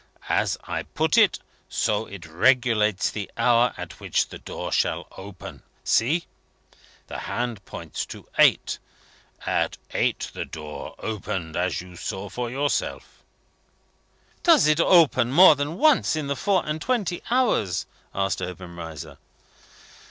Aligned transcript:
As 0.29 0.57
I 0.63 0.81
put 0.81 1.15
it, 1.15 1.37
so 1.69 2.07
it 2.07 2.25
regulates 2.25 3.11
the 3.11 3.29
hour 3.37 3.71
at 3.77 3.99
which 3.99 4.29
the 4.29 4.39
door 4.39 4.71
shall 4.71 5.05
open. 5.15 5.61
See! 5.83 6.25
The 7.05 7.19
hand 7.19 7.63
points 7.65 8.07
to 8.07 8.27
eight. 8.39 8.79
At 9.45 9.77
eight 9.93 10.31
the 10.33 10.43
door 10.43 10.95
opened, 10.97 11.55
as 11.55 11.81
you 11.81 11.95
saw 11.95 12.29
for 12.29 12.49
yourself." 12.49 13.21
"Does 14.41 14.65
it 14.65 14.79
open 14.79 15.31
more 15.31 15.53
than 15.55 15.77
once 15.77 16.15
in 16.15 16.25
the 16.25 16.35
four 16.35 16.65
and 16.65 16.81
twenty 16.81 17.21
hours?" 17.29 17.85
asked 18.15 18.41
Obenreizer. 18.41 19.19